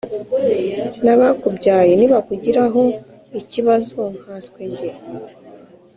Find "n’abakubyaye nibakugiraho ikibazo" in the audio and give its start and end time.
1.03-3.99